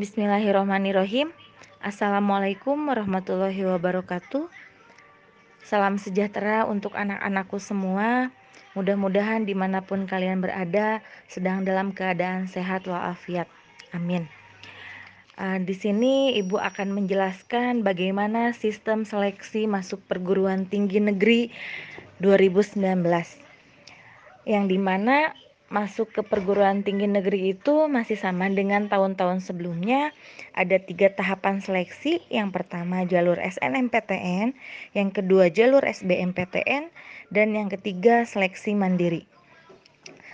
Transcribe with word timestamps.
Bismillahirrahmanirrahim. 0.00 1.28
Assalamualaikum 1.84 2.88
warahmatullahi 2.88 3.68
wabarakatuh. 3.68 4.48
Salam 5.60 6.00
sejahtera 6.00 6.64
untuk 6.64 6.96
anak-anakku 6.96 7.60
semua. 7.60 8.32
Mudah-mudahan 8.72 9.44
di 9.44 9.52
mana 9.52 9.84
pun 9.84 10.08
kalian 10.08 10.40
berada 10.40 11.04
sedang 11.28 11.68
dalam 11.68 11.92
keadaan 11.92 12.48
sehat 12.48 12.88
walafiat. 12.88 13.44
Amin. 13.92 14.24
Uh, 15.36 15.60
di 15.68 15.76
sini 15.76 16.32
Ibu 16.40 16.56
akan 16.56 16.96
menjelaskan 16.96 17.84
bagaimana 17.84 18.56
sistem 18.56 19.04
seleksi 19.04 19.68
masuk 19.68 20.00
perguruan 20.08 20.64
tinggi 20.64 20.96
negeri 20.96 21.52
2019. 22.24 23.04
Yang 24.48 24.64
di 24.64 24.78
mana 24.80 25.36
masuk 25.70 26.10
ke 26.10 26.26
perguruan 26.26 26.82
tinggi 26.82 27.06
negeri 27.06 27.54
itu 27.54 27.86
masih 27.86 28.18
sama 28.18 28.50
dengan 28.50 28.90
tahun-tahun 28.90 29.38
sebelumnya. 29.46 30.10
Ada 30.58 30.82
tiga 30.82 31.14
tahapan 31.14 31.62
seleksi. 31.62 32.26
Yang 32.26 32.50
pertama 32.58 33.06
jalur 33.06 33.38
SNMPTN, 33.38 34.58
yang 34.98 35.10
kedua 35.14 35.46
jalur 35.48 35.86
SBMPTN, 35.86 36.90
dan 37.30 37.48
yang 37.54 37.70
ketiga 37.70 38.26
seleksi 38.26 38.74
mandiri. 38.74 39.30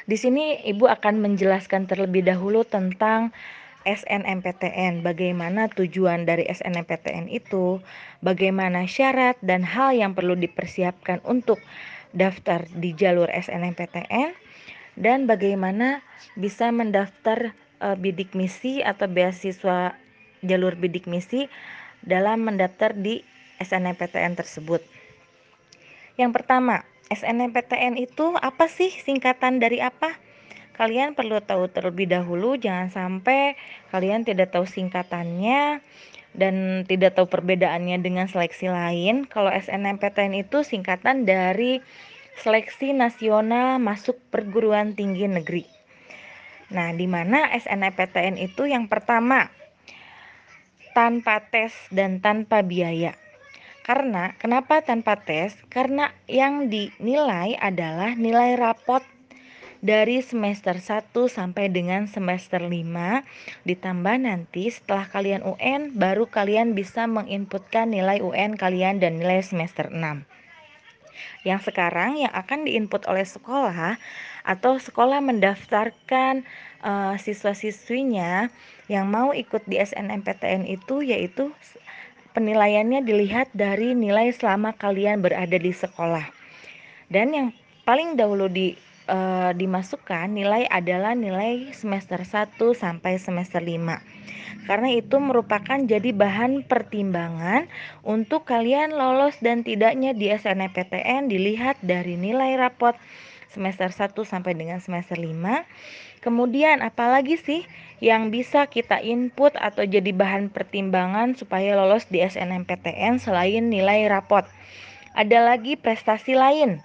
Di 0.09 0.16
sini 0.16 0.64
Ibu 0.64 0.88
akan 0.88 1.20
menjelaskan 1.20 1.84
terlebih 1.84 2.25
dahulu 2.25 2.64
tentang 2.64 3.37
SNMPTN, 3.84 5.05
bagaimana 5.05 5.69
tujuan 5.70 6.27
dari 6.27 6.48
SNMPTN 6.48 7.30
itu, 7.30 7.78
bagaimana 8.25 8.89
syarat 8.89 9.39
dan 9.45 9.62
hal 9.62 9.95
yang 9.95 10.16
perlu 10.16 10.34
dipersiapkan 10.34 11.23
untuk 11.23 11.61
daftar 12.16 12.64
di 12.73 12.97
jalur 12.97 13.28
SNMPTN 13.30 14.45
dan 14.96 15.28
bagaimana 15.28 16.00
bisa 16.34 16.73
mendaftar 16.73 17.52
uh, 17.84 17.96
bidik 17.96 18.32
misi 18.32 18.80
atau 18.80 19.06
beasiswa 19.06 19.95
jalur 20.45 20.74
bidik 20.77 21.05
misi 21.09 21.48
dalam 22.05 22.45
mendaftar 22.45 22.97
di 22.97 23.20
SNMPTN 23.61 24.36
tersebut. 24.36 24.80
Yang 26.16 26.33
pertama, 26.42 26.84
SNMPTN 27.12 28.00
itu 28.00 28.34
apa 28.41 28.66
sih 28.66 28.88
singkatan 28.91 29.61
dari 29.61 29.84
apa? 29.84 30.16
Kalian 30.77 31.16
perlu 31.16 31.41
tahu 31.41 31.72
terlebih 31.72 32.08
dahulu, 32.08 32.60
jangan 32.60 32.92
sampai 32.92 33.56
kalian 33.88 34.28
tidak 34.28 34.53
tahu 34.53 34.69
singkatannya 34.69 35.81
dan 36.36 36.84
tidak 36.84 37.16
tahu 37.16 37.25
perbedaannya 37.33 37.97
dengan 38.05 38.28
seleksi 38.28 38.69
lain. 38.69 39.25
Kalau 39.25 39.48
SNMPTN 39.48 40.36
itu 40.36 40.60
singkatan 40.60 41.25
dari 41.25 41.81
Seleksi 42.37 42.92
Nasional 42.92 43.81
Masuk 43.81 44.20
Perguruan 44.29 44.92
Tinggi 44.92 45.25
Negeri. 45.25 45.65
Nah, 46.69 46.93
di 46.93 47.09
mana 47.09 47.48
SNMPTN 47.48 48.37
itu 48.37 48.69
yang 48.69 48.93
pertama 48.93 49.48
tanpa 50.93 51.41
tes 51.48 51.73
dan 51.89 52.20
tanpa 52.20 52.61
biaya. 52.61 53.17
Karena 53.81 54.37
kenapa 54.37 54.84
tanpa 54.84 55.17
tes? 55.17 55.56
Karena 55.73 56.12
yang 56.28 56.69
dinilai 56.69 57.56
adalah 57.56 58.12
nilai 58.12 58.53
rapot 58.61 59.00
dari 59.81 60.21
semester 60.21 60.77
1 60.77 61.17
sampai 61.33 61.73
dengan 61.73 62.05
semester 62.05 62.61
5 62.61 63.25
ditambah 63.65 64.17
nanti 64.21 64.69
setelah 64.69 65.09
kalian 65.09 65.41
UN 65.41 65.97
baru 65.97 66.28
kalian 66.28 66.77
bisa 66.77 67.09
menginputkan 67.09 67.93
nilai 67.93 68.21
UN 68.21 68.61
kalian 68.61 69.00
dan 69.00 69.21
nilai 69.21 69.41
semester 69.41 69.89
6 69.89 70.36
yang 71.42 71.61
sekarang 71.62 72.20
yang 72.20 72.33
akan 72.33 72.64
diinput 72.64 73.05
oleh 73.11 73.25
sekolah 73.25 73.98
atau 74.47 74.78
sekolah 74.78 75.19
mendaftarkan 75.20 76.47
uh, 76.81 77.14
siswa-siswinya 77.19 78.48
yang 78.86 79.11
mau 79.11 79.34
ikut 79.34 79.67
di 79.67 79.83
SNMPTN 79.83 80.70
itu 80.70 81.03
yaitu 81.03 81.50
penilaiannya 82.37 83.03
dilihat 83.03 83.50
dari 83.56 83.97
nilai 83.97 84.31
selama 84.31 84.77
kalian 84.77 85.25
berada 85.25 85.56
di 85.56 85.72
sekolah. 85.72 86.28
Dan 87.09 87.33
yang 87.33 87.48
paling 87.88 88.15
dahulu 88.15 88.47
di 88.47 88.77
uh, 89.06 89.50
dimasukkan 89.55 90.31
nilai 90.31 90.67
adalah 90.71 91.15
nilai 91.15 91.71
semester 91.72 92.22
1 92.22 92.59
sampai 92.75 93.19
semester 93.19 93.62
5. 93.62 94.67
Karena 94.67 94.89
itu 94.91 95.17
merupakan 95.22 95.78
jadi 95.78 96.11
bahan 96.11 96.67
pertimbangan 96.67 97.71
untuk 98.03 98.43
kalian 98.47 98.95
lolos 98.95 99.39
dan 99.39 99.62
tidaknya 99.62 100.11
di 100.11 100.31
SNMPTN 100.34 101.31
dilihat 101.31 101.78
dari 101.87 102.19
nilai 102.19 102.59
rapot 102.59 102.99
semester 103.55 103.89
1 103.95 104.12
sampai 104.27 104.59
dengan 104.59 104.83
semester 104.83 105.15
5. 105.15 105.62
Kemudian 106.19 106.83
apalagi 106.83 107.39
sih 107.39 107.62
yang 108.03 108.34
bisa 108.34 108.66
kita 108.66 108.99
input 108.99 109.55
atau 109.55 109.87
jadi 109.87 110.11
bahan 110.11 110.50
pertimbangan 110.50 111.39
supaya 111.39 111.78
lolos 111.78 112.11
di 112.11 112.19
SNMPTN 112.27 113.22
selain 113.22 113.71
nilai 113.71 114.11
rapot? 114.11 114.43
Ada 115.15 115.47
lagi 115.47 115.78
prestasi 115.78 116.34
lain 116.34 116.83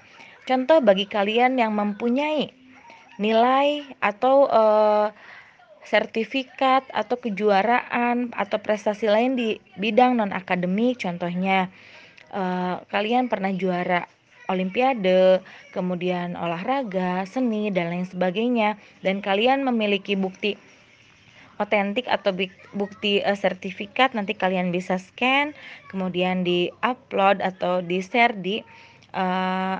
Contoh 0.51 0.83
bagi 0.83 1.07
kalian 1.07 1.55
yang 1.55 1.71
mempunyai 1.71 2.51
nilai 3.23 3.87
atau 4.03 4.51
uh, 4.51 5.15
sertifikat 5.87 6.83
atau 6.91 7.15
kejuaraan 7.23 8.35
atau 8.35 8.59
prestasi 8.59 9.07
lain 9.07 9.39
di 9.39 9.63
bidang 9.79 10.19
non 10.19 10.35
akademik, 10.35 10.99
contohnya 10.99 11.71
uh, 12.35 12.83
kalian 12.91 13.31
pernah 13.31 13.55
juara 13.55 14.11
olimpiade, 14.51 15.39
kemudian 15.71 16.35
olahraga, 16.35 17.23
seni 17.31 17.71
dan 17.71 17.87
lain 17.87 18.03
sebagainya 18.03 18.75
dan 19.07 19.23
kalian 19.23 19.63
memiliki 19.63 20.19
bukti 20.19 20.59
otentik 21.63 22.11
atau 22.11 22.35
bukti 22.75 23.23
uh, 23.23 23.39
sertifikat 23.39 24.11
nanti 24.19 24.35
kalian 24.35 24.75
bisa 24.75 24.99
scan 24.99 25.55
kemudian 25.87 26.43
di 26.43 26.67
upload 26.83 27.39
atau 27.39 27.79
di 27.79 28.03
share 28.03 28.35
di 28.35 28.59
uh, 29.15 29.79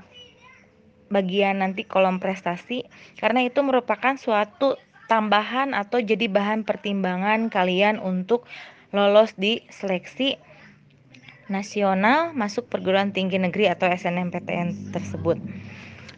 bagian 1.12 1.60
nanti 1.60 1.84
kolom 1.84 2.16
prestasi 2.16 2.88
karena 3.20 3.44
itu 3.44 3.60
merupakan 3.60 4.16
suatu 4.16 4.80
tambahan 5.12 5.76
atau 5.76 6.00
jadi 6.00 6.24
bahan 6.32 6.64
pertimbangan 6.64 7.52
kalian 7.52 8.00
untuk 8.00 8.48
lolos 8.96 9.36
di 9.36 9.60
seleksi 9.68 10.40
nasional 11.52 12.32
masuk 12.32 12.72
perguruan 12.72 13.12
tinggi 13.12 13.36
negeri 13.36 13.68
atau 13.68 13.92
SNMPTN 13.92 14.94
tersebut. 14.96 15.36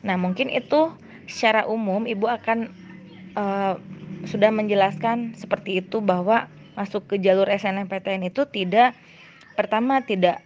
Nah, 0.07 0.15
mungkin 0.15 0.47
itu 0.47 0.95
secara 1.27 1.67
umum 1.67 2.07
Ibu 2.07 2.31
akan 2.31 2.71
uh, 3.35 3.75
sudah 4.31 4.55
menjelaskan 4.55 5.35
seperti 5.35 5.83
itu 5.83 5.99
bahwa 5.99 6.47
masuk 6.79 7.11
ke 7.11 7.17
jalur 7.19 7.51
SNMPTN 7.51 8.31
itu 8.31 8.47
tidak 8.47 8.95
pertama 9.59 10.03
tidak 10.07 10.43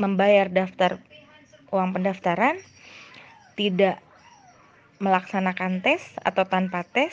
membayar 0.00 0.48
daftar 0.48 1.00
uang 1.72 1.96
pendaftaran, 1.96 2.60
tidak 3.56 3.98
melaksanakan 5.02 5.82
tes 5.82 6.14
atau 6.22 6.46
tanpa 6.46 6.86
tes. 6.86 7.10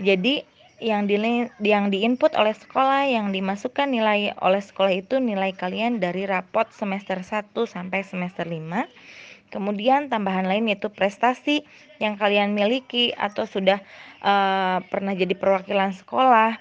Jadi 0.00 0.46
yang 0.80 1.04
di 1.04 1.20
yang 1.60 1.92
diinput 1.92 2.32
oleh 2.32 2.56
sekolah 2.56 3.04
yang 3.04 3.36
dimasukkan 3.36 3.92
nilai 3.92 4.32
oleh 4.40 4.64
sekolah 4.64 4.96
itu 4.96 5.20
nilai 5.20 5.52
kalian 5.52 6.00
dari 6.00 6.24
rapot 6.24 6.64
semester 6.72 7.20
1 7.20 7.52
sampai 7.52 8.00
semester 8.00 8.48
5. 8.48 8.88
Kemudian 9.52 10.08
tambahan 10.08 10.48
lain 10.48 10.72
yaitu 10.72 10.88
prestasi 10.88 11.68
yang 12.00 12.16
kalian 12.16 12.56
miliki 12.56 13.12
atau 13.12 13.44
sudah 13.44 13.82
uh, 14.24 14.80
pernah 14.88 15.12
jadi 15.12 15.36
perwakilan 15.36 15.92
sekolah. 15.92 16.56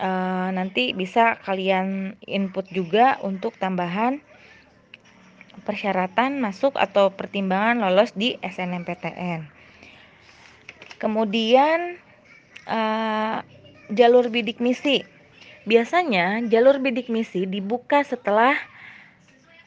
Uh, 0.00 0.48
nanti 0.56 0.96
bisa 0.96 1.36
kalian 1.44 2.16
input 2.24 2.64
juga 2.72 3.20
untuk 3.20 3.52
tambahan 3.60 4.24
persyaratan 5.66 6.38
masuk 6.38 6.78
atau 6.78 7.12
pertimbangan 7.14 7.82
lolos 7.82 8.14
di 8.14 8.38
SNMPTN. 8.40 9.46
Kemudian 11.00 11.96
uh, 12.68 13.40
jalur 13.90 14.30
bidik 14.30 14.62
misi. 14.62 15.02
Biasanya 15.64 16.44
jalur 16.48 16.80
bidik 16.80 17.12
misi 17.12 17.44
dibuka 17.44 18.00
setelah 18.04 18.56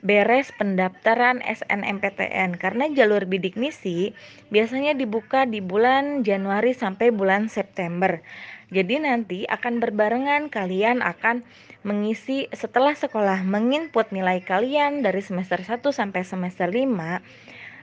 beres 0.04 0.52
pendaftaran 0.60 1.40
SNMPTN 1.40 2.60
karena 2.60 2.92
jalur 2.92 3.24
bidik 3.24 3.56
misi 3.56 4.12
biasanya 4.52 4.92
dibuka 5.00 5.48
di 5.48 5.64
bulan 5.64 6.28
Januari 6.28 6.76
sampai 6.76 7.10
bulan 7.10 7.48
September. 7.48 8.20
Jadi 8.68 9.00
nanti 9.00 9.40
akan 9.48 9.80
berbarengan 9.80 10.52
kalian 10.52 11.00
akan 11.00 11.48
mengisi 11.84 12.48
setelah 12.56 12.96
sekolah 12.96 13.44
menginput 13.44 14.12
nilai 14.16 14.40
kalian 14.40 15.04
dari 15.04 15.20
semester 15.20 15.60
1 15.60 15.84
sampai 15.84 16.22
semester 16.24 16.68
5 16.72 16.80
uh, 16.80 17.20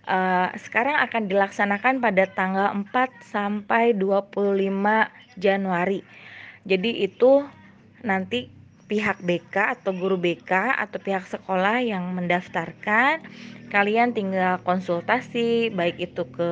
eh, 0.09 0.49
sekarang 0.57 0.97
akan 1.05 1.29
dilaksanakan 1.29 2.01
pada 2.01 2.25
tanggal 2.33 2.73
4 2.73 2.93
sampai 3.29 3.93
25 3.93 4.33
Januari. 5.37 6.01
Jadi 6.65 7.05
itu 7.05 7.45
nanti 8.01 8.49
pihak 8.91 9.23
BK 9.23 9.79
atau 9.79 9.95
guru 9.95 10.19
BK 10.19 10.51
atau 10.75 10.99
pihak 10.99 11.23
sekolah 11.31 11.79
yang 11.79 12.11
mendaftarkan 12.11 13.23
kalian 13.71 14.11
tinggal 14.11 14.59
konsultasi 14.67 15.71
baik 15.71 15.95
itu 16.03 16.27
ke 16.27 16.51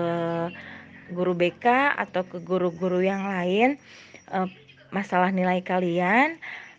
guru 1.10 1.34
BK 1.34 1.98
atau 1.98 2.22
ke 2.22 2.38
guru-guru 2.38 3.02
yang 3.02 3.26
lain 3.26 3.74
e, 4.30 4.38
masalah 4.94 5.34
nilai 5.34 5.58
kalian. 5.66 6.38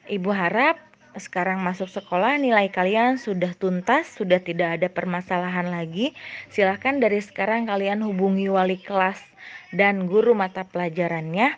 Ibu 0.10 0.34
harap 0.34 0.82
sekarang 1.14 1.62
masuk 1.62 1.86
sekolah 1.86 2.42
nilai 2.42 2.74
kalian 2.74 3.22
sudah 3.22 3.54
tuntas, 3.54 4.10
sudah 4.18 4.42
tidak 4.42 4.82
ada 4.82 4.88
permasalahan 4.90 5.70
lagi. 5.70 6.18
Silahkan 6.50 6.98
dari 6.98 7.22
sekarang 7.22 7.70
kalian 7.70 8.02
hubungi 8.02 8.50
wali 8.50 8.82
kelas 8.82 9.22
dan 9.70 10.10
guru 10.10 10.34
mata 10.34 10.66
pelajarannya. 10.66 11.54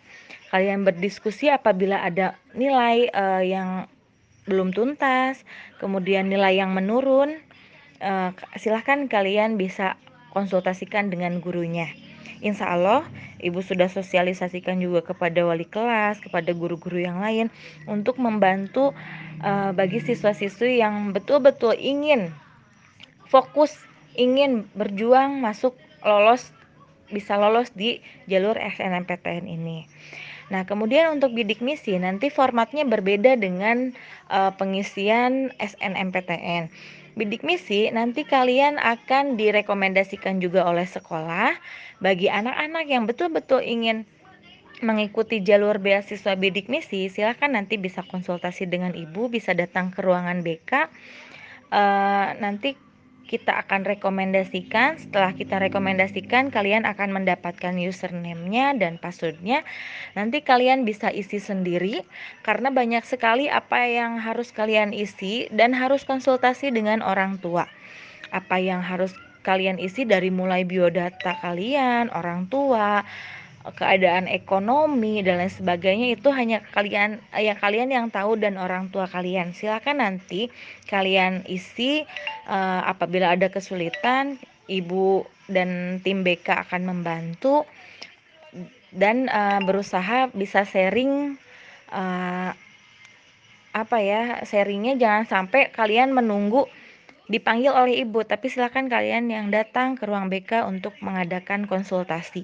Kalian 0.52 0.84
berdiskusi 0.84 1.48
apabila 1.48 2.04
ada 2.04 2.36
nilai 2.52 3.08
uh, 3.16 3.40
yang 3.40 3.88
belum 4.52 4.76
tuntas, 4.76 5.48
kemudian 5.80 6.28
nilai 6.28 6.60
yang 6.60 6.76
menurun, 6.76 7.40
uh, 8.04 8.36
silahkan 8.60 9.08
kalian 9.08 9.56
bisa 9.56 9.96
konsultasikan 10.36 11.08
dengan 11.08 11.40
gurunya. 11.40 11.88
Insya 12.42 12.74
Allah, 12.74 13.06
Ibu 13.38 13.62
sudah 13.62 13.86
sosialisasikan 13.86 14.82
juga 14.82 15.06
kepada 15.06 15.46
wali 15.46 15.66
kelas, 15.66 16.18
kepada 16.26 16.50
guru-guru 16.58 16.98
yang 16.98 17.22
lain 17.22 17.54
untuk 17.86 18.18
membantu 18.18 18.98
uh, 19.46 19.70
bagi 19.78 20.02
siswa-siswi 20.02 20.82
yang 20.82 21.14
betul-betul 21.14 21.78
ingin 21.78 22.34
fokus, 23.30 23.78
ingin 24.18 24.66
berjuang 24.74 25.38
masuk 25.38 25.78
lolos 26.02 26.50
bisa 27.14 27.38
lolos 27.38 27.70
di 27.78 28.02
jalur 28.26 28.58
SNMPTN 28.58 29.46
ini. 29.46 29.86
Nah, 30.52 30.68
kemudian 30.68 31.16
untuk 31.16 31.32
bidik 31.32 31.64
misi 31.64 31.96
nanti 31.96 32.28
formatnya 32.28 32.84
berbeda 32.84 33.40
dengan 33.40 33.96
uh, 34.28 34.52
pengisian 34.56 35.56
SNMPTN. 35.56 36.68
Bidik 37.12 37.44
misi 37.44 37.92
nanti 37.92 38.24
kalian 38.24 38.80
akan 38.80 39.36
direkomendasikan 39.36 40.40
juga 40.40 40.64
oleh 40.64 40.88
sekolah 40.88 41.54
bagi 42.00 42.32
anak-anak 42.32 42.86
yang 42.88 43.04
betul-betul 43.04 43.60
ingin 43.60 44.08
mengikuti 44.82 45.44
jalur 45.46 45.78
beasiswa 45.78 46.34
bidik 46.34 46.68
misi, 46.68 47.08
silahkan 47.08 47.54
nanti 47.54 47.78
bisa 47.78 48.02
konsultasi 48.02 48.66
dengan 48.66 48.98
ibu, 48.98 49.30
bisa 49.30 49.54
datang 49.54 49.94
ke 49.94 50.02
ruangan 50.02 50.42
BK. 50.42 50.72
Uh, 50.74 50.86
eh, 51.72 52.28
nanti 52.42 52.74
kita 53.28 53.58
akan 53.66 53.86
rekomendasikan. 53.86 54.98
Setelah 54.98 55.34
kita 55.36 55.58
rekomendasikan, 55.60 56.50
kalian 56.50 56.84
akan 56.86 57.22
mendapatkan 57.22 57.74
username-nya 57.78 58.78
dan 58.78 59.02
password-nya. 59.02 59.66
Nanti 60.14 60.42
kalian 60.42 60.84
bisa 60.84 61.10
isi 61.10 61.38
sendiri 61.38 62.04
karena 62.46 62.74
banyak 62.74 63.06
sekali 63.06 63.48
apa 63.48 63.88
yang 63.88 64.18
harus 64.22 64.52
kalian 64.52 64.92
isi 64.92 65.48
dan 65.52 65.72
harus 65.76 66.04
konsultasi 66.04 66.74
dengan 66.74 67.04
orang 67.06 67.38
tua. 67.38 67.70
Apa 68.32 68.60
yang 68.62 68.80
harus 68.80 69.12
kalian 69.42 69.82
isi 69.82 70.06
dari 70.06 70.30
mulai 70.30 70.62
biodata 70.64 71.42
kalian, 71.42 72.14
orang 72.14 72.46
tua, 72.48 73.02
keadaan 73.78 74.26
ekonomi 74.26 75.22
dan 75.22 75.38
lain 75.38 75.54
sebagainya 75.54 76.18
itu 76.18 76.34
hanya 76.34 76.66
kalian 76.74 77.22
yang 77.38 77.58
kalian 77.58 77.90
yang 77.94 78.08
tahu 78.10 78.38
dan 78.38 78.58
orang 78.58 78.90
tua 78.90 79.06
kalian. 79.06 79.54
Silakan 79.54 80.02
nanti 80.02 80.50
kalian 80.90 81.46
isi 81.46 82.02
uh, 82.50 82.82
apabila 82.90 83.38
ada 83.38 83.54
kesulitan, 83.54 84.42
ibu 84.66 85.28
dan 85.52 86.02
tim 86.02 86.24
BK 86.26 86.68
akan 86.68 86.90
membantu 86.90 87.68
dan 88.92 89.32
uh, 89.32 89.60
berusaha 89.64 90.32
bisa 90.32 90.68
sharing 90.68 91.40
uh, 91.92 92.52
apa 93.72 93.98
ya 94.04 94.44
sharingnya 94.44 95.00
jangan 95.00 95.24
sampai 95.24 95.72
kalian 95.72 96.12
menunggu 96.12 96.68
dipanggil 97.32 97.72
oleh 97.72 98.04
ibu 98.04 98.20
tapi 98.28 98.52
silakan 98.52 98.92
kalian 98.92 99.32
yang 99.32 99.48
datang 99.48 99.96
ke 99.96 100.04
ruang 100.04 100.28
BK 100.28 100.68
untuk 100.68 100.92
mengadakan 101.00 101.64
konsultasi. 101.64 102.44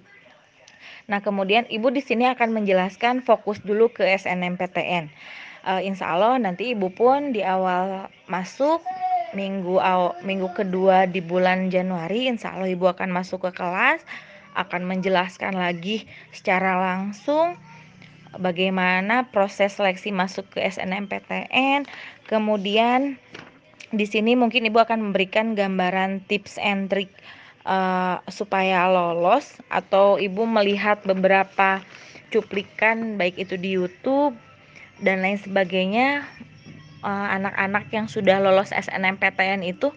Nah, 1.08 1.24
kemudian 1.24 1.64
Ibu 1.72 1.96
di 1.96 2.04
sini 2.04 2.28
akan 2.28 2.52
menjelaskan 2.52 3.24
fokus 3.24 3.64
dulu 3.64 3.88
ke 3.88 4.04
SNMPTN. 4.04 5.08
Uh, 5.64 5.80
eh, 5.80 5.88
insya 5.88 6.12
Allah 6.12 6.36
nanti 6.36 6.76
Ibu 6.76 6.92
pun 6.92 7.32
di 7.32 7.48
awal 7.48 8.12
masuk 8.28 8.84
minggu 9.32 9.80
aw, 9.80 10.20
minggu 10.28 10.52
kedua 10.52 11.08
di 11.08 11.24
bulan 11.24 11.72
Januari, 11.72 12.28
insya 12.28 12.60
Allah 12.60 12.68
Ibu 12.76 12.92
akan 12.92 13.16
masuk 13.16 13.48
ke 13.48 13.56
kelas, 13.56 14.04
akan 14.60 14.84
menjelaskan 14.84 15.56
lagi 15.56 16.04
secara 16.36 16.76
langsung 16.76 17.56
bagaimana 18.36 19.32
proses 19.32 19.80
seleksi 19.80 20.12
masuk 20.12 20.44
ke 20.52 20.60
SNMPTN. 20.60 21.88
Kemudian 22.28 23.16
di 23.96 24.04
sini 24.04 24.36
mungkin 24.36 24.68
Ibu 24.68 24.84
akan 24.84 25.00
memberikan 25.00 25.56
gambaran 25.56 26.28
tips 26.28 26.60
and 26.60 26.92
trick 26.92 27.16
uh, 27.68 28.24
supaya 28.32 28.88
lolos 28.88 29.60
atau 29.68 30.16
ibu 30.16 30.48
melihat 30.48 31.04
beberapa 31.04 31.84
cuplikan 32.32 33.20
baik 33.20 33.36
itu 33.36 33.60
di 33.60 33.76
YouTube 33.76 34.36
dan 35.00 35.24
lain 35.24 35.40
sebagainya 35.40 36.26
eh, 37.06 37.28
anak-anak 37.38 37.88
uh, 37.88 37.94
yang 37.94 38.08
sudah 38.12 38.42
lolos 38.42 38.76
SNMPTN 38.76 39.64
itu 39.64 39.96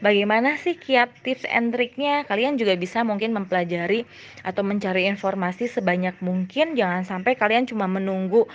bagaimana 0.00 0.56
sih 0.56 0.78
kiat 0.78 1.10
tips 1.26 1.44
and 1.50 1.74
triknya? 1.74 2.24
Kalian 2.24 2.56
juga 2.56 2.72
bisa 2.78 3.02
mungkin 3.04 3.34
mempelajari 3.34 4.06
atau 4.46 4.62
mencari 4.64 5.10
informasi 5.10 5.68
sebanyak 5.68 6.16
mungkin. 6.24 6.78
Jangan 6.78 7.04
sampai 7.04 7.34
kalian 7.34 7.66
cuma 7.66 7.84
menunggu 7.84 8.46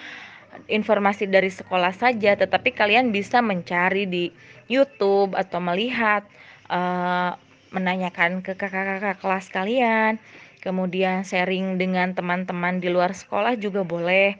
informasi 0.69 1.29
dari 1.29 1.49
sekolah 1.49 1.93
saja 1.93 2.37
tetapi 2.37 2.73
kalian 2.73 3.09
bisa 3.09 3.41
mencari 3.41 4.05
di 4.05 4.29
YouTube 4.69 5.33
atau 5.33 5.57
melihat 5.61 6.25
uh, 6.69 7.35
menanyakan 7.73 8.45
ke 8.45 8.53
kakak-kakak 8.53 9.17
kelas 9.19 9.49
kalian, 9.49 10.21
kemudian 10.61 11.25
sharing 11.25 11.81
dengan 11.81 12.13
teman-teman 12.13 12.77
di 12.77 12.93
luar 12.93 13.11
sekolah 13.17 13.57
juga 13.57 13.81
boleh. 13.81 14.37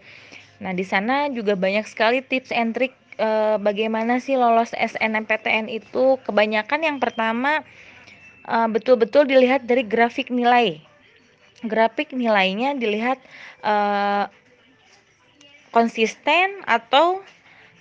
Nah, 0.62 0.72
di 0.72 0.86
sana 0.86 1.28
juga 1.34 1.58
banyak 1.58 1.84
sekali 1.84 2.24
tips 2.24 2.54
and 2.54 2.78
trick 2.78 2.96
e, 3.20 3.60
bagaimana 3.60 4.22
sih 4.24 4.40
lolos 4.40 4.72
SNMPTN 4.78 5.68
itu. 5.68 6.22
Kebanyakan 6.24 6.86
yang 6.86 6.98
pertama 7.04 7.66
betul-betul 8.46 9.28
dilihat 9.28 9.68
dari 9.68 9.84
grafik 9.88 10.28
nilai. 10.32 10.80
Grafik 11.66 12.16
nilainya 12.16 12.78
dilihat 12.78 13.20
e, 13.66 13.76
konsisten 15.74 16.62
atau 16.70 17.20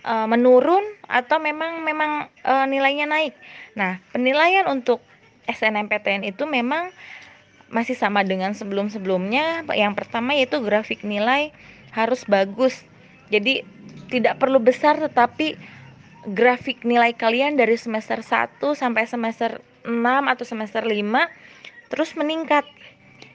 menurun 0.03 0.83
atau 1.07 1.39
memang 1.39 1.87
memang 1.87 2.27
e, 2.43 2.53
nilainya 2.67 3.07
naik. 3.07 3.39
Nah, 3.79 4.03
penilaian 4.11 4.67
untuk 4.67 4.99
SNMPTN 5.51 6.27
itu 6.29 6.47
memang 6.47 6.93
masih 7.73 7.97
sama 7.97 8.23
dengan 8.23 8.53
sebelum-sebelumnya. 8.53 9.65
Yang 9.73 9.95
pertama 10.05 10.37
yaitu 10.37 10.61
grafik 10.61 11.03
nilai 11.03 11.51
harus 11.97 12.23
bagus. 12.29 12.85
Jadi 13.33 13.65
tidak 14.13 14.37
perlu 14.39 14.61
besar 14.61 15.01
tetapi 15.01 15.57
grafik 16.37 16.85
nilai 16.87 17.17
kalian 17.17 17.57
dari 17.57 17.75
semester 17.75 18.21
1 18.21 18.61
sampai 18.77 19.09
semester 19.09 19.59
6 19.83 19.91
atau 20.05 20.45
semester 20.47 20.85
5 20.85 21.01
terus 21.91 22.15
meningkat. 22.15 22.63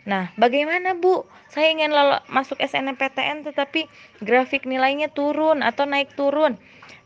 Nah, 0.08 0.32
bagaimana 0.40 0.96
Bu? 0.96 1.28
Saya 1.52 1.72
ingin 1.74 1.92
masuk 2.32 2.60
SNMPTN 2.64 3.44
tetapi 3.44 3.92
grafik 4.24 4.64
nilainya 4.64 5.12
turun 5.12 5.60
atau 5.66 5.84
naik 5.84 6.16
turun. 6.16 6.56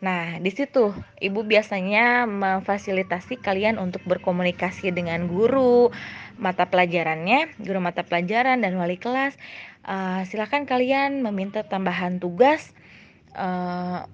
Nah, 0.02 0.42
di 0.42 0.50
situ 0.50 0.92
ibu 1.22 1.46
biasanya 1.46 2.26
memfasilitasi 2.26 3.38
kalian 3.38 3.78
untuk 3.78 4.02
berkomunikasi 4.10 4.90
dengan 4.90 5.30
guru 5.30 5.94
mata 6.42 6.66
pelajarannya, 6.66 7.54
guru 7.62 7.80
mata 7.82 8.02
pelajaran 8.02 8.66
dan 8.66 8.74
wali 8.82 8.98
kelas. 8.98 9.38
Uh, 9.86 10.26
silakan 10.26 10.66
kalian 10.66 11.22
meminta 11.22 11.62
tambahan 11.62 12.18
tugas. 12.18 12.74
Uh, 13.38 14.10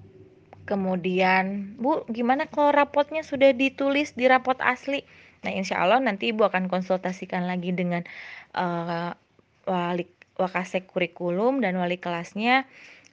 kemudian, 0.68 1.74
Bu, 1.80 2.04
gimana 2.12 2.44
kalau 2.44 2.70
rapotnya 2.70 3.24
sudah 3.24 3.56
ditulis 3.56 4.12
di 4.12 4.28
rapot 4.28 4.60
asli? 4.60 5.04
Nah, 5.40 5.54
insya 5.54 5.80
Allah 5.80 6.02
nanti 6.02 6.34
ibu 6.34 6.44
akan 6.44 6.68
konsultasikan 6.68 7.48
lagi 7.48 7.72
dengan 7.72 8.04
uh, 8.52 9.16
wali 9.64 10.04
wakasek 10.38 10.86
kurikulum 10.86 11.58
dan 11.58 11.74
wali 11.76 11.98
kelasnya 11.98 12.64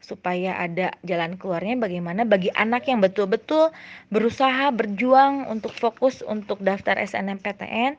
supaya 0.05 0.53
ada 0.61 0.93
jalan 1.01 1.41
keluarnya 1.41 1.81
bagaimana 1.81 2.29
bagi 2.29 2.53
anak 2.53 2.85
yang 2.85 3.01
betul-betul 3.01 3.73
berusaha 4.13 4.69
berjuang 4.69 5.49
untuk 5.49 5.73
fokus 5.73 6.21
untuk 6.21 6.61
daftar 6.61 7.01
SNMPTN 7.01 7.97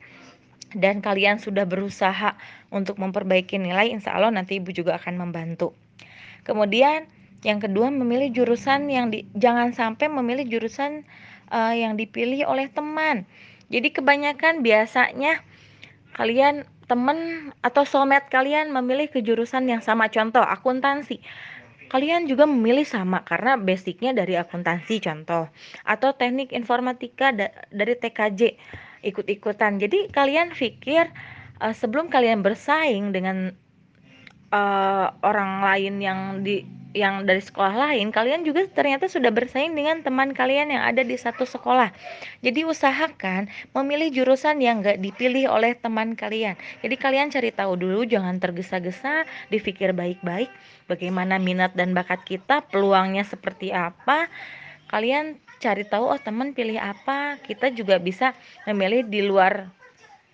dan 0.79 1.03
kalian 1.03 1.43
sudah 1.43 1.67
berusaha 1.67 2.39
untuk 2.71 3.03
memperbaiki 3.03 3.59
nilai 3.59 3.91
insya 3.91 4.15
Allah 4.15 4.31
nanti 4.31 4.63
ibu 4.63 4.71
juga 4.71 4.95
akan 5.03 5.19
membantu. 5.19 5.75
Kemudian 6.47 7.11
yang 7.43 7.59
kedua 7.59 7.91
memilih 7.91 8.31
jurusan 8.31 8.87
yang 8.87 9.11
di, 9.11 9.27
jangan 9.35 9.75
sampai 9.75 10.07
memilih 10.07 10.47
jurusan 10.47 11.03
uh, 11.51 11.75
yang 11.75 11.99
dipilih 11.99 12.47
oleh 12.47 12.71
teman. 12.71 13.27
Jadi 13.67 13.91
kebanyakan 13.91 14.63
biasanya 14.63 15.43
kalian 16.15 16.63
teman 16.87 17.51
atau 17.67 17.83
soulmate 17.83 18.31
kalian 18.31 18.71
memilih 18.71 19.11
ke 19.11 19.19
jurusan 19.23 19.67
yang 19.67 19.83
sama. 19.83 20.07
Contoh 20.07 20.43
akuntansi 20.43 21.19
kalian 21.89 22.27
juga 22.31 22.45
memilih 22.45 22.85
sama 22.85 23.23
karena 23.23 23.57
basicnya 23.57 24.13
dari 24.13 24.35
akuntansi 24.39 25.03
contoh 25.03 25.51
atau 25.87 26.11
teknik 26.15 26.51
informatika 26.53 27.33
da 27.33 27.49
dari 27.71 27.95
TKJ 27.95 28.41
ikut-ikutan. 29.07 29.79
Jadi 29.79 30.11
kalian 30.11 30.53
pikir 30.53 31.09
uh, 31.63 31.75
sebelum 31.75 32.11
kalian 32.11 32.43
bersaing 32.43 33.15
dengan 33.15 33.55
uh, 34.51 35.07
orang 35.23 35.63
lain 35.63 35.95
yang 36.03 36.21
di 36.43 36.67
yang 36.97 37.29
dari 37.29 37.45
sekolah 37.45 37.77
lain, 37.77 38.09
kalian 38.09 38.41
juga 38.49 38.65
ternyata 38.73 39.05
sudah 39.05 39.29
bersaing 39.29 39.77
dengan 39.77 40.01
teman 40.01 40.33
kalian 40.33 40.73
yang 40.73 40.81
ada 40.81 41.05
di 41.05 41.13
satu 41.13 41.45
sekolah. 41.45 41.93
Jadi 42.41 42.65
usahakan 42.65 43.53
memilih 43.77 44.09
jurusan 44.25 44.65
yang 44.65 44.81
gak 44.81 45.05
dipilih 45.05 45.53
oleh 45.53 45.77
teman 45.77 46.17
kalian. 46.17 46.57
Jadi 46.81 46.97
kalian 46.97 47.29
cari 47.29 47.53
tahu 47.53 47.77
dulu, 47.77 48.09
jangan 48.09 48.41
tergesa-gesa, 48.41 49.29
dipikir 49.53 49.93
baik-baik 49.93 50.49
bagaimana 50.89 51.37
minat 51.37 51.77
dan 51.77 51.93
bakat 51.93 52.25
kita, 52.25 52.65
peluangnya 52.73 53.23
seperti 53.29 53.77
apa. 53.77 54.33
Kalian 54.89 55.37
cari 55.59 55.85
tahu 55.85 56.09
oh 56.15 56.21
teman 56.21 56.55
pilih 56.55 56.79
apa, 56.79 57.37
kita 57.43 57.75
juga 57.75 57.99
bisa 57.99 58.33
memilih 58.65 59.05
di 59.05 59.21
luar 59.27 59.67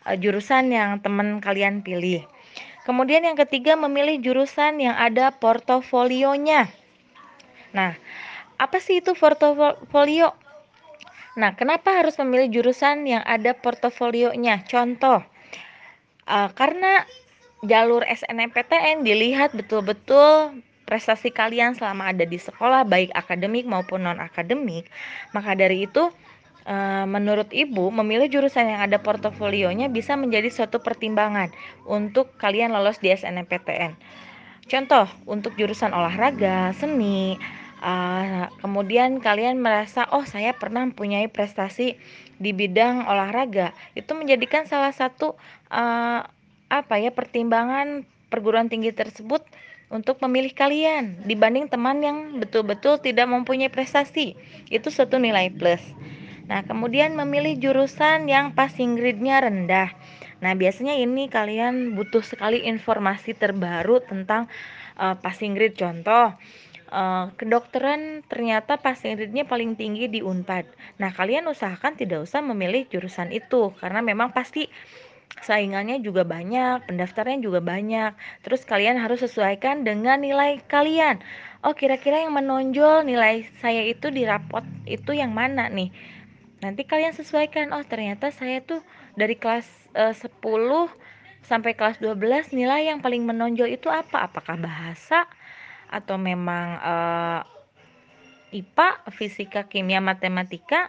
uh, 0.04 0.16
jurusan 0.16 0.70
yang 0.70 1.00
teman 1.00 1.40
kalian 1.40 1.80
pilih. 1.80 2.22
Kemudian 2.82 3.22
yang 3.22 3.38
ketiga 3.38 3.78
memilih 3.78 4.18
jurusan 4.18 4.82
yang 4.82 4.98
ada 4.98 5.30
portofolionya. 5.30 6.66
Nah, 7.70 7.94
apa 8.58 8.78
sih 8.82 8.98
itu 8.98 9.14
portofolio? 9.14 10.34
Nah, 11.38 11.56
kenapa 11.56 11.94
harus 11.94 12.18
memilih 12.20 12.60
jurusan 12.60 13.06
yang 13.06 13.22
ada 13.24 13.54
portofolionya? 13.54 14.66
Contoh, 14.66 15.24
uh, 16.26 16.48
karena 16.52 17.06
jalur 17.62 18.02
SNMPTN 18.02 19.06
dilihat 19.06 19.54
betul-betul 19.54 20.58
prestasi 20.82 21.30
kalian 21.30 21.78
selama 21.78 22.10
ada 22.10 22.26
di 22.26 22.36
sekolah 22.36 22.84
baik 22.84 23.14
akademik 23.14 23.64
maupun 23.64 24.04
non 24.04 24.18
akademik 24.18 24.90
maka 25.30 25.54
dari 25.54 25.86
itu 25.86 26.10
menurut 27.08 27.50
Ibu, 27.50 27.90
memilih 27.90 28.30
jurusan 28.30 28.70
yang 28.70 28.80
ada 28.86 29.02
portofolionya 29.02 29.90
bisa 29.90 30.14
menjadi 30.14 30.46
suatu 30.50 30.78
pertimbangan 30.78 31.50
untuk 31.86 32.34
kalian 32.38 32.70
lolos 32.70 33.02
di 33.02 33.10
SNMPTN. 33.10 33.98
Contoh, 34.70 35.10
untuk 35.26 35.58
jurusan 35.58 35.90
olahraga, 35.90 36.70
seni, 36.78 37.34
uh, 37.82 38.46
kemudian 38.62 39.18
kalian 39.18 39.58
merasa, 39.58 40.06
oh 40.14 40.22
saya 40.22 40.54
pernah 40.54 40.86
mempunyai 40.86 41.26
prestasi 41.26 41.98
di 42.38 42.50
bidang 42.54 43.04
olahraga, 43.10 43.74
itu 43.98 44.14
menjadikan 44.14 44.64
salah 44.70 44.94
satu 44.94 45.34
uh, 45.68 46.22
apa 46.72 46.94
ya 46.96 47.12
pertimbangan 47.12 48.06
perguruan 48.32 48.72
tinggi 48.72 48.96
tersebut 48.96 49.44
untuk 49.92 50.16
memilih 50.24 50.56
kalian 50.56 51.20
dibanding 51.28 51.68
teman 51.68 52.00
yang 52.00 52.18
betul-betul 52.40 52.96
tidak 52.96 53.28
mempunyai 53.28 53.68
prestasi. 53.68 54.38
Itu 54.72 54.88
suatu 54.88 55.20
nilai 55.20 55.52
plus. 55.52 55.84
Nah, 56.52 56.60
kemudian 56.68 57.16
memilih 57.16 57.56
jurusan 57.56 58.28
yang 58.28 58.52
passing 58.52 58.92
grade-nya 58.92 59.40
rendah. 59.40 59.88
Nah, 60.44 60.52
biasanya 60.52 61.00
ini 61.00 61.32
kalian 61.32 61.96
butuh 61.96 62.20
sekali 62.20 62.68
informasi 62.68 63.32
terbaru 63.32 64.04
tentang 64.04 64.52
uh, 65.00 65.16
passing 65.16 65.56
grade. 65.56 65.80
Contoh, 65.80 66.36
uh, 66.92 67.32
kedokteran 67.40 68.20
ternyata 68.28 68.76
passing 68.76 69.16
grade-nya 69.16 69.48
paling 69.48 69.80
tinggi 69.80 70.12
di 70.12 70.20
Unpad. 70.20 70.68
Nah, 71.00 71.08
kalian 71.16 71.48
usahakan 71.48 71.96
tidak 71.96 72.28
usah 72.28 72.44
memilih 72.44 72.84
jurusan 72.84 73.32
itu 73.32 73.72
karena 73.80 74.04
memang 74.04 74.36
pasti 74.36 74.68
saingannya 75.40 76.04
juga 76.04 76.28
banyak, 76.28 76.84
pendaftarnya 76.84 77.40
juga 77.40 77.64
banyak. 77.64 78.12
Terus 78.44 78.68
kalian 78.68 79.00
harus 79.00 79.24
sesuaikan 79.24 79.88
dengan 79.88 80.20
nilai 80.20 80.60
kalian. 80.68 81.24
Oh, 81.64 81.72
kira-kira 81.72 82.28
yang 82.28 82.36
menonjol 82.36 83.08
nilai 83.08 83.48
saya 83.64 83.88
itu 83.88 84.12
di 84.12 84.28
rapot 84.28 84.66
itu 84.84 85.16
yang 85.16 85.32
mana 85.32 85.72
nih? 85.72 85.88
Nanti 86.62 86.86
kalian 86.86 87.12
sesuaikan 87.12 87.74
oh 87.74 87.82
ternyata 87.82 88.30
saya 88.30 88.62
tuh 88.62 88.80
dari 89.18 89.34
kelas 89.34 89.66
uh, 89.98 90.14
10 90.14 90.30
sampai 91.42 91.74
kelas 91.74 91.98
12 91.98 92.54
nilai 92.54 92.88
yang 92.88 93.02
paling 93.02 93.26
menonjol 93.26 93.68
itu 93.68 93.90
apa? 93.90 94.30
Apakah 94.30 94.56
bahasa 94.56 95.26
atau 95.92 96.16
memang 96.16 96.80
uh, 96.80 97.40
eh, 98.54 98.62
IPA 98.62 98.88
fisika 99.12 99.66
kimia 99.66 100.00
matematika 100.00 100.88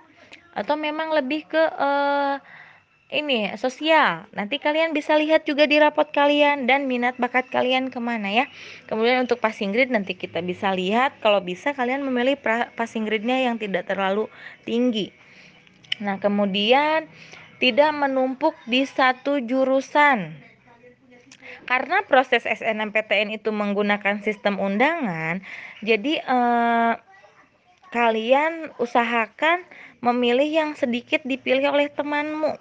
atau 0.54 0.78
memang 0.78 1.10
lebih 1.12 1.50
ke 1.50 1.58
uh, 1.60 2.38
ini 3.10 3.50
sosial? 3.58 4.30
Nanti 4.32 4.62
kalian 4.62 4.94
bisa 4.94 5.18
lihat 5.18 5.50
juga 5.50 5.66
di 5.66 5.82
rapot 5.82 6.06
kalian 6.14 6.70
dan 6.70 6.86
minat 6.86 7.18
bakat 7.18 7.50
kalian 7.50 7.90
ke 7.90 7.98
mana 7.98 8.30
ya. 8.30 8.46
Kemudian 8.86 9.26
untuk 9.26 9.42
passing 9.42 9.74
grade 9.74 9.90
nanti 9.90 10.14
kita 10.14 10.40
bisa 10.46 10.70
lihat. 10.70 11.18
Kalau 11.20 11.42
bisa 11.42 11.74
kalian 11.74 12.06
memilih 12.06 12.38
passing 12.78 13.10
grade-nya 13.10 13.42
yang 13.50 13.58
tidak 13.58 13.90
terlalu 13.90 14.30
tinggi 14.70 15.23
Nah, 16.04 16.20
kemudian 16.20 17.08
tidak 17.64 17.96
menumpuk 17.96 18.60
di 18.68 18.84
satu 18.84 19.40
jurusan. 19.40 20.36
Karena 21.64 22.04
proses 22.04 22.44
SNMPTN 22.44 23.40
itu 23.40 23.48
menggunakan 23.56 24.20
sistem 24.20 24.60
undangan, 24.60 25.40
jadi 25.80 26.20
eh, 26.20 26.94
kalian 27.88 28.74
usahakan 28.84 29.64
memilih 30.04 30.50
yang 30.50 30.70
sedikit 30.76 31.24
dipilih 31.24 31.72
oleh 31.72 31.88
temanmu. 31.88 32.60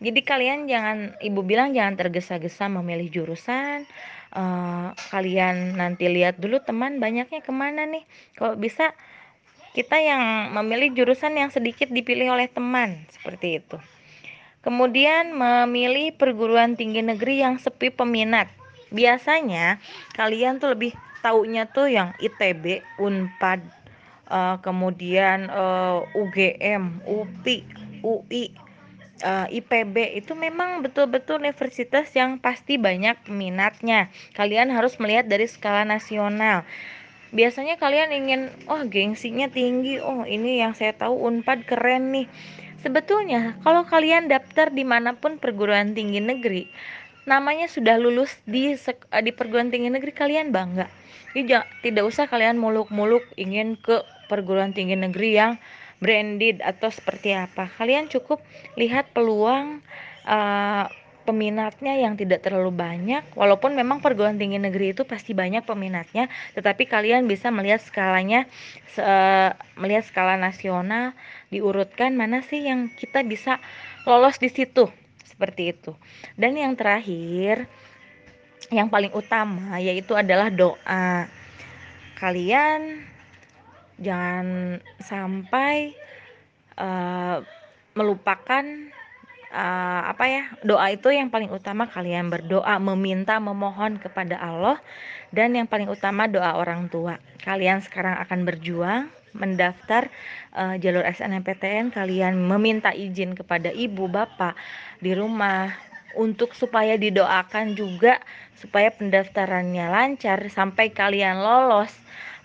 Jadi 0.00 0.20
kalian 0.24 0.64
jangan, 0.64 1.12
ibu 1.20 1.44
bilang 1.44 1.76
jangan 1.76 2.00
tergesa-gesa 2.00 2.72
memilih 2.72 3.12
jurusan. 3.12 3.84
Eh, 4.32 4.88
kalian 5.12 5.76
nanti 5.76 6.08
lihat 6.08 6.40
dulu 6.40 6.56
teman 6.64 6.96
banyaknya 6.96 7.44
ke 7.44 7.52
mana 7.52 7.84
nih. 7.84 8.04
Kalau 8.32 8.56
bisa 8.56 8.96
kita 9.76 10.00
yang 10.00 10.56
memilih 10.56 10.96
jurusan 10.96 11.36
yang 11.36 11.52
sedikit 11.52 11.92
dipilih 11.92 12.32
oleh 12.32 12.48
teman 12.48 12.96
seperti 13.12 13.60
itu. 13.60 13.76
Kemudian 14.64 15.36
memilih 15.36 16.16
perguruan 16.16 16.80
tinggi 16.80 17.04
negeri 17.04 17.44
yang 17.44 17.60
sepi 17.60 17.92
peminat. 17.92 18.48
Biasanya 18.88 19.76
kalian 20.16 20.56
tuh 20.56 20.72
lebih 20.72 20.96
taunya 21.20 21.68
tuh 21.68 21.92
yang 21.92 22.16
ITB, 22.16 22.80
Unpad, 22.96 23.60
uh, 24.32 24.56
kemudian 24.64 25.52
uh, 25.52 26.02
eh, 26.08 26.20
UGM, 26.24 27.04
UPI, 27.04 27.58
UI, 28.00 28.44
uh, 29.22 29.44
eh, 29.44 29.60
IPB 29.60 30.18
itu 30.24 30.32
memang 30.32 30.80
betul-betul 30.80 31.42
universitas 31.42 32.08
yang 32.16 32.40
pasti 32.40 32.80
banyak 32.80 33.28
peminatnya. 33.28 34.08
Kalian 34.32 34.72
harus 34.72 34.96
melihat 34.96 35.28
dari 35.28 35.46
skala 35.46 35.84
nasional 35.84 36.64
biasanya 37.34 37.78
kalian 37.78 38.10
ingin 38.14 38.42
oh 38.70 38.82
gengsinya 38.86 39.50
tinggi. 39.50 39.98
Oh 40.02 40.22
ini 40.22 40.62
yang 40.62 40.74
saya 40.74 40.94
tahu 40.94 41.16
unpad 41.26 41.66
keren 41.66 42.14
nih. 42.14 42.26
Sebetulnya 42.82 43.58
kalau 43.66 43.82
kalian 43.82 44.30
daftar 44.30 44.70
di 44.70 44.86
mana 44.86 45.16
pun 45.18 45.42
perguruan 45.42 45.96
tinggi 45.96 46.22
negeri 46.22 46.64
namanya 47.26 47.66
sudah 47.66 47.98
lulus 47.98 48.30
di 48.46 48.78
di 49.26 49.30
perguruan 49.34 49.68
tinggi 49.68 49.90
negeri 49.90 50.14
kalian 50.14 50.54
bangga. 50.54 50.86
Jadi 51.34 51.52
tidak 51.84 52.04
usah 52.08 52.30
kalian 52.30 52.56
muluk-muluk 52.56 53.26
ingin 53.36 53.76
ke 53.76 54.00
perguruan 54.30 54.72
tinggi 54.72 54.96
negeri 54.96 55.36
yang 55.36 55.52
branded 56.00 56.62
atau 56.64 56.88
seperti 56.88 57.34
apa. 57.36 57.68
Kalian 57.76 58.08
cukup 58.08 58.40
lihat 58.78 59.12
peluang 59.12 59.84
uh, 60.24 60.86
peminatnya 61.26 61.98
yang 61.98 62.14
tidak 62.14 62.46
terlalu 62.46 62.70
banyak 62.70 63.26
walaupun 63.34 63.74
memang 63.74 63.98
perguruan 63.98 64.38
tinggi 64.38 64.62
negeri 64.62 64.94
itu 64.94 65.02
pasti 65.02 65.34
banyak 65.34 65.66
peminatnya 65.66 66.30
tetapi 66.54 66.86
kalian 66.86 67.26
bisa 67.26 67.50
melihat 67.50 67.82
skalanya 67.82 68.46
melihat 69.76 70.08
skala 70.08 70.40
nasional 70.40 71.12
diurutkan 71.52 72.16
mana 72.16 72.40
sih 72.40 72.64
yang 72.64 72.88
kita 72.94 73.20
bisa 73.26 73.60
lolos 74.08 74.40
di 74.40 74.48
situ 74.48 74.88
seperti 75.36 75.76
itu. 75.76 75.92
Dan 76.32 76.56
yang 76.56 76.72
terakhir 76.72 77.68
yang 78.72 78.88
paling 78.88 79.12
utama 79.12 79.76
yaitu 79.76 80.16
adalah 80.16 80.48
doa. 80.48 81.28
Kalian 82.16 83.04
jangan 84.00 84.80
sampai 85.04 85.92
uh, 86.80 87.44
melupakan 87.92 88.64
uh, 89.56 90.12
apa 90.12 90.24
ya 90.28 90.42
doa 90.60 90.92
itu 90.92 91.08
yang 91.08 91.32
paling 91.32 91.48
utama 91.48 91.88
kalian 91.88 92.28
berdoa 92.28 92.76
meminta 92.76 93.40
memohon 93.40 93.96
kepada 93.96 94.36
Allah. 94.36 94.76
Dan 95.32 95.56
yang 95.58 95.66
paling 95.66 95.90
utama 95.90 96.30
doa 96.30 96.54
orang 96.54 96.86
tua. 96.86 97.18
Kalian 97.42 97.82
sekarang 97.82 98.20
akan 98.22 98.46
berjuang 98.46 99.10
mendaftar 99.36 100.08
uh, 100.56 100.80
jalur 100.80 101.04
SNMPTN 101.04 101.92
kalian 101.92 102.40
meminta 102.40 102.94
izin 102.96 103.36
kepada 103.36 103.68
ibu 103.68 104.08
bapak 104.08 104.56
di 105.04 105.12
rumah 105.12 105.68
untuk 106.16 106.56
supaya 106.56 106.96
didoakan 106.96 107.76
juga 107.76 108.16
supaya 108.56 108.88
pendaftarannya 108.88 109.92
lancar 109.92 110.40
sampai 110.48 110.88
kalian 110.92 111.40
lolos. 111.40 111.92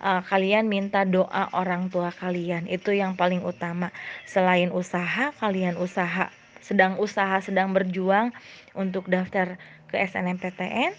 Uh, 0.01 0.25
kalian 0.25 0.65
minta 0.65 1.06
doa 1.06 1.53
orang 1.53 1.94
tua 1.94 2.10
kalian. 2.10 2.65
Itu 2.65 2.89
yang 2.89 3.13
paling 3.13 3.46
utama. 3.46 3.94
Selain 4.25 4.74
usaha 4.74 5.30
kalian 5.38 5.77
usaha 5.77 6.34
sedang 6.62 6.98
usaha, 7.01 7.41
sedang 7.41 7.74
berjuang 7.75 8.32
untuk 8.77 9.10
daftar 9.10 9.58
ke 9.91 10.00
SNMPTN, 10.00 10.96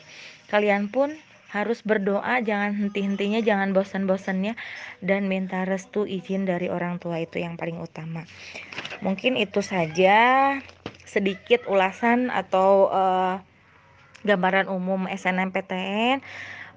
kalian 0.52 0.92
pun 0.92 1.16
harus 1.52 1.84
berdoa, 1.84 2.40
jangan 2.40 2.72
henti-hentinya, 2.72 3.44
jangan 3.44 3.76
bosan-bosannya, 3.76 4.56
dan 5.04 5.28
minta 5.28 5.68
restu 5.68 6.08
izin 6.08 6.48
dari 6.48 6.72
orang 6.72 6.96
tua 6.96 7.20
itu 7.20 7.44
yang 7.44 7.60
paling 7.60 7.76
utama. 7.76 8.24
Mungkin 9.04 9.36
itu 9.36 9.60
saja 9.60 10.56
sedikit 11.04 11.68
ulasan 11.68 12.32
atau 12.32 12.88
uh, 12.88 13.36
gambaran 14.24 14.72
umum 14.72 15.04
SNMPTN. 15.04 16.24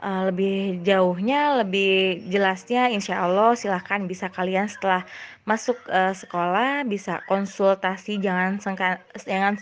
Eee, 0.03 0.21
lebih 0.27 0.53
jauhnya, 0.83 1.55
lebih 1.63 1.87
jelasnya 2.27 2.91
insya 2.91 3.23
Allah 3.23 3.55
silahkan 3.55 4.03
bisa 4.11 4.27
kalian 4.27 4.67
setelah 4.67 5.07
masuk, 5.47 5.87
eee, 5.87 6.11
sekolah 6.11 6.83
bisa 6.83 7.23
konsultasi 7.23 8.19
jangan 8.19 8.59
sengkan 8.59 8.99
jangan 9.23 9.55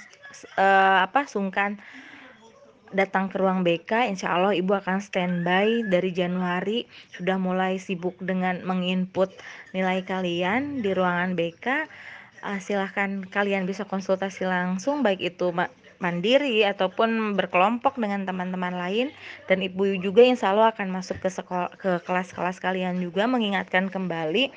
eee, 0.57 0.95
apa, 1.05 1.29
sungkan 1.29 1.77
datang 2.93 3.25
ke 3.31 3.37
ruang 3.41 3.61
BK, 3.65 4.05
insya 4.11 4.33
Allah 4.37 4.53
Ibu 4.53 4.73
akan 4.81 4.99
standby 5.01 5.81
dari 5.87 6.11
Januari, 6.13 6.85
sudah 7.15 7.37
mulai 7.41 7.77
sibuk 7.81 8.17
dengan 8.21 8.61
menginput 8.65 9.39
nilai 9.73 10.01
kalian 10.05 10.81
di 10.83 10.91
ruangan 10.97 11.33
BK, 11.39 11.65
eee, 12.45 12.59
silahkan 12.61 13.25
kalian 13.29 13.65
bisa 13.69 13.83
konsultasi 13.89 14.45
langsung 14.49 15.01
baik 15.05 15.21
itu 15.23 15.49
mandiri 16.01 16.63
ataupun 16.65 17.37
berkelompok 17.37 17.97
dengan 18.01 18.25
teman-teman 18.29 18.73
lain 18.77 19.07
dan 19.49 19.61
Ibu 19.61 19.97
juga 20.01 20.21
insya 20.25 20.53
Allah 20.55 20.71
akan 20.73 20.89
masuk 20.93 21.21
ke 21.23 21.29
seko 21.29 21.69
ke 21.77 22.01
kelas-kelas 22.05 22.57
kalian 22.63 22.97
juga 23.01 23.25
mengingatkan 23.29 23.89
kembali, 23.91 24.53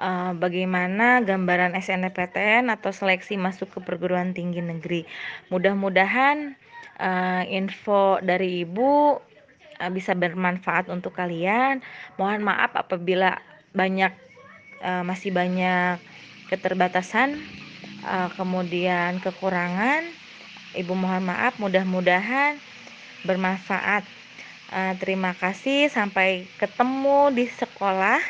eee, 0.00 0.30
bagaimana 0.38 1.20
gambaran 1.24 1.74
SNMPTN 1.78 2.68
atau 2.72 2.90
seleksi 2.94 3.36
masuk 3.40 3.68
ke 3.74 3.78
perguruan 3.84 4.32
tinggi 4.36 4.60
negeri. 4.64 5.04
Mudah-mudahan, 5.52 6.56
eee, 7.00 7.42
info 7.58 8.18
dari 8.24 8.64
Ibu, 8.66 8.92
eee, 9.80 9.90
bisa 9.94 10.12
bermanfaat 10.16 10.88
untuk 10.92 11.12
kalian. 11.16 11.82
Mohon 12.20 12.40
maaf 12.48 12.72
apabila 12.78 13.36
banyak, 13.76 14.12
eee, 14.82 15.02
masih 15.06 15.30
banyak 15.34 16.00
keterbatasan, 16.50 17.48
eee, 18.04 18.28
kemudian 18.38 19.18
kekurangan, 19.24 20.16
Ibu 20.72 20.92
mohon 20.96 21.28
maaf, 21.28 21.60
mudah-mudahan 21.60 22.56
bermanfaat. 23.28 24.04
Eee, 24.72 24.92
terima 24.96 25.36
kasih, 25.36 25.92
sampai 25.92 26.48
ketemu 26.56 27.28
di 27.32 27.44
sekolah. 27.48 28.20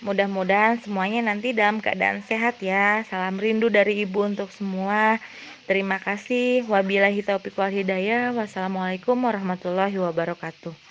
Mudah-mudahan 0.00 0.80
semuanya 0.80 1.32
nanti 1.32 1.56
dalam 1.56 1.80
keadaan 1.80 2.20
sehat 2.24 2.60
ya. 2.60 3.04
Salam 3.08 3.36
rindu 3.40 3.72
dari 3.72 4.04
Ibu 4.04 4.28
untuk 4.36 4.52
semua. 4.52 5.20
Terima 5.66 5.98
kasih. 5.98 6.64
Wabillahi 6.68 7.24
taufiq 7.24 7.56
wal 7.56 7.72
hidayah. 7.72 8.32
Wassalamualaikum 8.36 9.16
warahmatullahi 9.18 9.96
wabarakatuh. 9.96 10.85